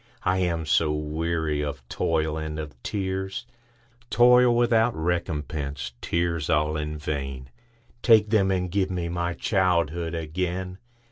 I 0.23 0.39
am 0.39 0.65
so 0.65 0.91
weary 0.91 1.63
of 1.63 1.87
toil 1.87 2.35
and 2.35 2.57
of 2.57 2.73
tears,—Toil 2.81 4.51
without 4.55 4.95
recompense, 4.95 5.93
tears 6.01 6.49
all 6.49 6.75
in 6.75 6.97
vain,—Take 6.97 8.31
them, 8.31 8.49
and 8.49 8.71
give 8.71 8.89
me 8.89 9.09
my 9.09 9.35
childhood 9.35 10.15
again! 10.15 10.79